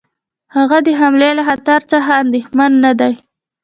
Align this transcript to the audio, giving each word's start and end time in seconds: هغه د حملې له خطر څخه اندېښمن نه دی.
هغه 0.55 0.77
د 0.85 0.87
حملې 0.99 1.31
له 1.37 1.43
خطر 1.49 1.79
څخه 1.91 2.11
اندېښمن 2.23 2.71
نه 2.85 2.91
دی. 2.99 3.13